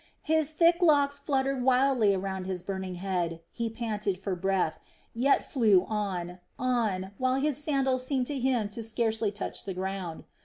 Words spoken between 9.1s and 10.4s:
touch the ground.